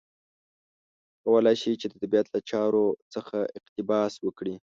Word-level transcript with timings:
کولای 1.25 1.55
شي 1.61 1.71
چې 1.81 1.85
د 1.89 1.93
طبیعت 2.03 2.27
له 2.33 2.39
چارو 2.49 2.85
څخه 3.13 3.37
اقتباس 3.59 4.13
وکړي. 4.25 4.55